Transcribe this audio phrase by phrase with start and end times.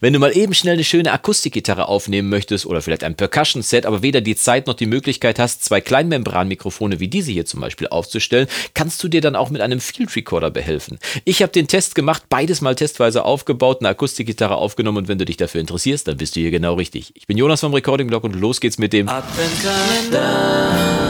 [0.00, 4.00] Wenn du mal eben schnell eine schöne Akustikgitarre aufnehmen möchtest oder vielleicht ein Percussion-Set, aber
[4.00, 8.46] weder die Zeit noch die Möglichkeit hast, zwei Kleinmembranmikrofone wie diese hier zum Beispiel aufzustellen,
[8.74, 11.00] kannst du dir dann auch mit einem Field Recorder behelfen.
[11.24, 15.24] Ich habe den Test gemacht, beides mal testweise aufgebaut, eine Akustikgitarre aufgenommen und wenn du
[15.24, 17.10] dich dafür interessierst, dann bist du hier genau richtig.
[17.16, 21.07] Ich bin Jonas vom Recording Blog und los geht's mit dem Adventkalender.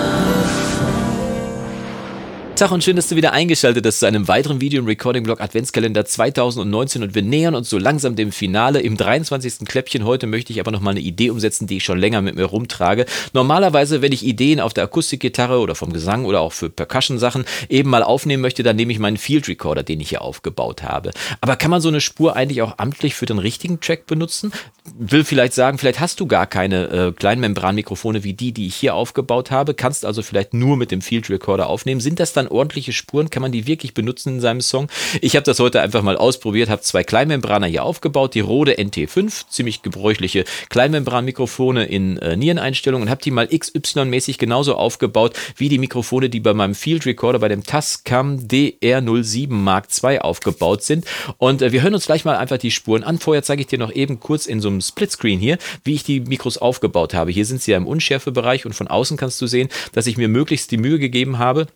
[2.58, 6.04] Tag und schön, dass du wieder eingeschaltet hast zu einem weiteren Video im Recording-Blog Adventskalender
[6.04, 9.60] 2019 und wir nähern uns so langsam dem Finale im 23.
[9.64, 10.04] Kläppchen.
[10.04, 12.46] Heute möchte ich aber noch mal eine Idee umsetzen, die ich schon länger mit mir
[12.46, 13.06] rumtrage.
[13.32, 17.90] Normalerweise, wenn ich Ideen auf der Akustikgitarre oder vom Gesang oder auch für Percussion-Sachen eben
[17.90, 21.12] mal aufnehmen möchte, dann nehme ich meinen Field Recorder, den ich hier aufgebaut habe.
[21.40, 24.52] Aber kann man so eine Spur eigentlich auch amtlich für den richtigen Track benutzen?
[24.98, 28.96] Will vielleicht sagen, vielleicht hast du gar keine äh, Kleinmembranmikrofone wie die, die ich hier
[28.96, 32.00] aufgebaut habe, kannst also vielleicht nur mit dem Field Recorder aufnehmen.
[32.00, 33.30] Sind das dann ordentliche Spuren?
[33.30, 34.88] Kann man die wirklich benutzen in seinem Song?
[35.20, 39.48] Ich habe das heute einfach mal ausprobiert, habe zwei Kleinmembraner hier aufgebaut, die Rode NT5,
[39.48, 45.78] ziemlich gebräuchliche Kleinmembranmikrofone in äh, Niereneinstellungen und habe die mal XY-mäßig genauso aufgebaut wie die
[45.78, 51.04] Mikrofone, die bei meinem Field Recorder bei dem Tascam DR07 Mark II aufgebaut sind.
[51.38, 53.18] Und äh, wir hören uns gleich mal einfach die Spuren an.
[53.18, 56.20] Vorher zeige ich dir noch eben kurz in so einem Splitscreen hier, wie ich die
[56.20, 57.30] Mikros aufgebaut habe.
[57.30, 60.28] Hier sind sie ja im Unschärfebereich und von außen kannst du sehen, dass ich mir
[60.28, 61.66] möglichst die Mühe gegeben habe,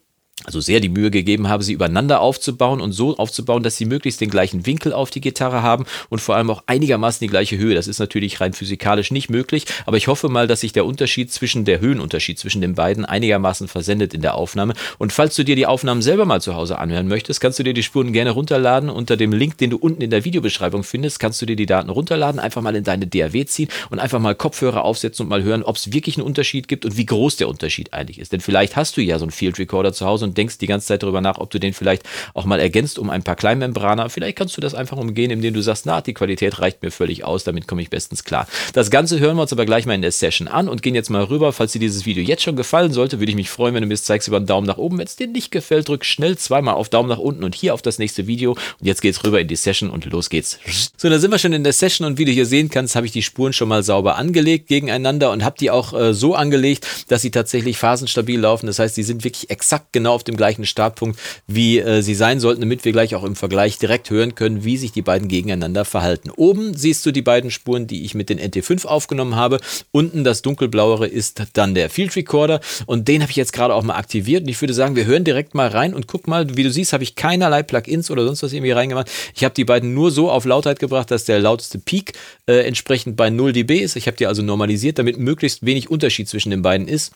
[0.44, 4.20] also sehr die Mühe gegeben habe, sie übereinander aufzubauen und so aufzubauen, dass sie möglichst
[4.20, 7.74] den gleichen Winkel auf die Gitarre haben und vor allem auch einigermaßen die gleiche Höhe.
[7.74, 11.30] Das ist natürlich rein physikalisch nicht möglich, aber ich hoffe mal, dass sich der Unterschied
[11.30, 14.74] zwischen der Höhenunterschied zwischen den beiden einigermaßen versendet in der Aufnahme.
[14.98, 17.74] Und falls du dir die Aufnahmen selber mal zu Hause anhören möchtest, kannst du dir
[17.74, 18.91] die Spuren gerne runterladen.
[18.91, 21.91] Unter dem Link, den du unten in der Videobeschreibung findest, kannst du dir die Daten
[21.91, 25.62] runterladen, einfach mal in deine DAW ziehen und einfach mal Kopfhörer aufsetzen und mal hören,
[25.62, 28.33] ob es wirklich einen Unterschied gibt und wie groß der Unterschied eigentlich ist.
[28.33, 30.86] Denn vielleicht hast du ja so einen Field Recorder zu Hause und denkst die ganze
[30.88, 32.02] Zeit darüber nach, ob du den vielleicht
[32.34, 34.10] auch mal ergänzt um ein paar Kleinmembraner.
[34.10, 37.24] Vielleicht kannst du das einfach umgehen, indem du sagst, na, die Qualität reicht mir völlig
[37.24, 38.46] aus, damit komme ich bestens klar.
[38.72, 41.10] Das Ganze hören wir uns aber gleich mal in der Session an und gehen jetzt
[41.10, 41.52] mal rüber.
[41.52, 43.94] Falls dir dieses Video jetzt schon gefallen sollte, würde ich mich freuen, wenn du mir
[43.94, 44.98] es zeigst über einen Daumen nach oben.
[44.98, 47.82] Wenn es dir nicht gefällt, drück schnell zweimal auf Daumen nach unten und hier auf
[47.82, 48.52] das nächste Video.
[48.52, 50.58] Und jetzt geht's rüber in die Session und los geht's.
[50.96, 53.06] So, da sind wir schon in der Session und wie du hier sehen kannst, habe
[53.06, 56.86] ich die Spuren schon mal sauber angelegt gegeneinander und habe die auch äh, so angelegt,
[57.08, 58.66] dass sie tatsächlich phasenstabil laufen.
[58.66, 62.14] Das heißt, sie sind wirklich exakt genau auf dem gleichen gleichen Startpunkt, wie äh, sie
[62.14, 65.28] sein sollten, damit wir gleich auch im Vergleich direkt hören können, wie sich die beiden
[65.28, 66.30] gegeneinander verhalten.
[66.30, 69.58] Oben siehst du die beiden Spuren, die ich mit den NT5 aufgenommen habe.
[69.90, 73.83] Unten das dunkelblauere ist dann der Field Recorder und den habe ich jetzt gerade auch
[73.83, 76.62] mal aktiviert und ich würde sagen, wir hören direkt mal rein und guck mal, wie
[76.62, 79.11] du siehst, habe ich keinerlei Plugins oder sonst was irgendwie reingemacht.
[79.34, 82.12] Ich habe die beiden nur so auf Lautheit gebracht, dass der lauteste Peak
[82.46, 83.96] äh, entsprechend bei 0 dB ist.
[83.96, 87.12] Ich habe die also normalisiert, damit möglichst wenig Unterschied zwischen den beiden ist.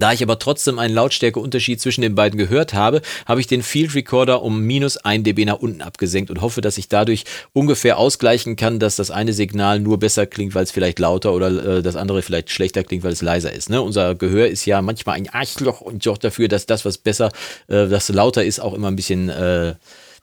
[0.00, 3.94] Da ich aber trotzdem einen Lautstärkeunterschied zwischen den beiden gehört habe, habe ich den Field
[3.94, 8.56] Recorder um minus 1 dB nach unten abgesenkt und hoffe, dass ich dadurch ungefähr ausgleichen
[8.56, 11.96] kann, dass das eine Signal nur besser klingt, weil es vielleicht lauter oder äh, das
[11.96, 13.68] andere vielleicht schlechter klingt, weil es leiser ist.
[13.68, 13.82] Ne?
[13.82, 17.30] Unser Gehör ist ja manchmal ein Arschloch und sorgt dafür, dass das, was besser,
[17.68, 19.74] äh, das lauter ist, auch immer ein bisschen, äh,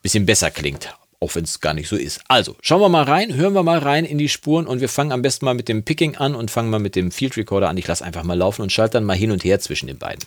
[0.02, 0.90] bisschen besser klingt
[1.20, 2.22] auch wenn es gar nicht so ist.
[2.28, 5.12] Also, schauen wir mal rein, hören wir mal rein in die Spuren und wir fangen
[5.12, 7.78] am besten mal mit dem Picking an und fangen mal mit dem Field Recorder an.
[7.78, 10.24] Ich lasse einfach mal laufen und schalte dann mal hin und her zwischen den beiden.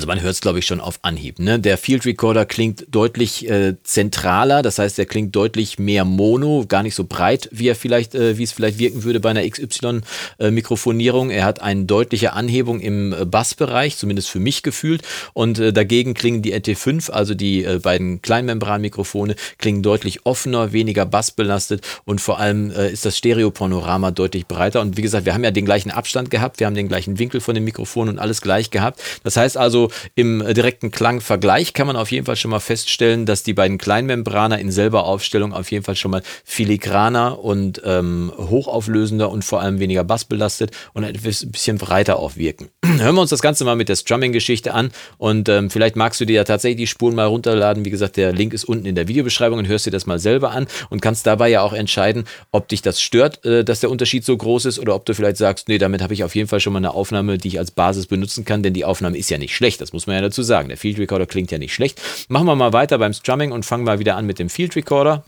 [0.00, 1.38] Also man hört es, glaube ich, schon auf Anhieb.
[1.38, 1.58] Ne?
[1.58, 6.82] Der Field Recorder klingt deutlich äh, zentraler, das heißt, er klingt deutlich mehr Mono, gar
[6.82, 11.30] nicht so breit, wie er vielleicht, äh, wie es vielleicht wirken würde bei einer XY-Mikrofonierung.
[11.30, 15.02] Äh, er hat eine deutliche Anhebung im äh, Bassbereich, zumindest für mich gefühlt.
[15.34, 21.04] Und äh, dagegen klingen die NT5, also die äh, beiden Kleinmembranmikrofone, klingen deutlich offener, weniger
[21.04, 24.80] bassbelastet und vor allem ist das Stereopanorama deutlich breiter.
[24.80, 27.42] Und wie gesagt, wir haben ja den gleichen Abstand gehabt, wir haben den gleichen Winkel
[27.42, 29.02] von den Mikrofonen und alles gleich gehabt.
[29.24, 33.26] Das heißt also, also im direkten Klangvergleich kann man auf jeden Fall schon mal feststellen,
[33.26, 38.32] dass die beiden Kleinmembraner in selber Aufstellung auf jeden Fall schon mal filigraner und ähm,
[38.36, 42.70] hochauflösender und vor allem weniger bassbelastet und ein bisschen breiter auch wirken.
[42.98, 46.24] Hören wir uns das Ganze mal mit der Strumming-Geschichte an und ähm, vielleicht magst du
[46.24, 47.84] dir ja tatsächlich die Spuren mal runterladen.
[47.84, 50.52] Wie gesagt, der Link ist unten in der Videobeschreibung und hörst dir das mal selber
[50.52, 54.24] an und kannst dabei ja auch entscheiden, ob dich das stört, äh, dass der Unterschied
[54.24, 56.60] so groß ist oder ob du vielleicht sagst, nee, damit habe ich auf jeden Fall
[56.60, 59.38] schon mal eine Aufnahme, die ich als Basis benutzen kann, denn die Aufnahme ist ja
[59.38, 60.68] nicht schlecht das muss man ja dazu sagen.
[60.68, 62.00] Der Field Recorder klingt ja nicht schlecht.
[62.28, 65.24] Machen wir mal weiter beim Strumming und fangen mal wieder an mit dem Field Recorder.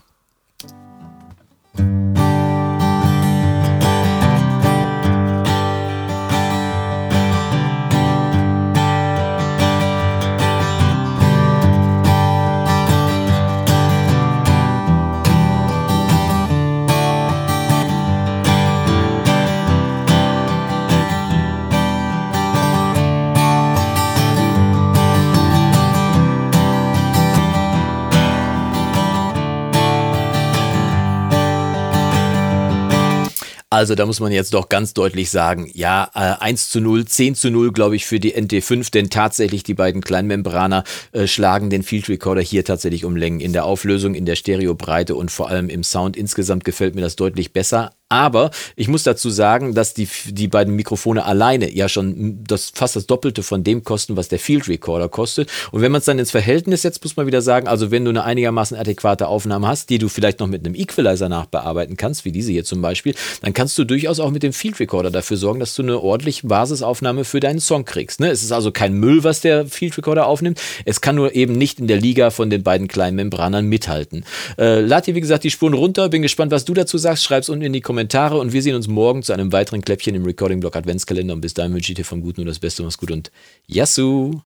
[33.83, 37.35] Also da muss man jetzt doch ganz deutlich sagen, ja, äh, 1 zu 0, 10
[37.35, 41.83] zu 0, glaube ich, für die NT5, denn tatsächlich die beiden Kleinmembraner äh, schlagen den
[41.83, 43.41] Field Recorder hier tatsächlich um Längen.
[43.41, 47.17] In der Auflösung, in der Stereobreite und vor allem im Sound insgesamt gefällt mir das
[47.17, 47.91] deutlich besser.
[48.13, 52.95] Aber ich muss dazu sagen, dass die, die beiden Mikrofone alleine ja schon das, fast
[52.95, 55.49] das Doppelte von dem kosten, was der Field Recorder kostet.
[55.71, 58.11] Und wenn man es dann ins Verhältnis setzt, muss man wieder sagen, also wenn du
[58.11, 62.31] eine einigermaßen adäquate Aufnahme hast, die du vielleicht noch mit einem Equalizer nachbearbeiten kannst, wie
[62.31, 65.59] diese hier zum Beispiel, dann kannst du durchaus auch mit dem Field Recorder dafür sorgen,
[65.59, 68.19] dass du eine ordentliche Basisaufnahme für deinen Song kriegst.
[68.19, 68.29] Ne?
[68.29, 70.61] Es ist also kein Müll, was der Field Recorder aufnimmt.
[70.85, 74.23] Es kann nur eben nicht in der Liga von den beiden kleinen Membranern mithalten.
[74.59, 76.09] Äh, lad dir, wie gesagt, die Spuren runter.
[76.09, 77.23] Bin gespannt, was du dazu sagst.
[77.23, 78.02] Schreib's unten in die Kommentare.
[78.03, 81.33] Kommentare und wir sehen uns morgen zu einem weiteren Kläppchen im Recording Blog Adventskalender.
[81.33, 82.83] Und bis dahin wünsche ich dir vom Guten nur das Beste.
[82.83, 83.31] Mach's gut und
[83.65, 84.41] Yassou!